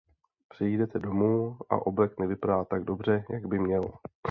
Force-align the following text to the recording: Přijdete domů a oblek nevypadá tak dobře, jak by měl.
Přijdete 0.49 0.99
domů 0.99 1.57
a 1.69 1.85
oblek 1.87 2.19
nevypadá 2.19 2.65
tak 2.65 2.83
dobře, 2.83 3.25
jak 3.31 3.45
by 3.45 3.59
měl. 3.59 3.81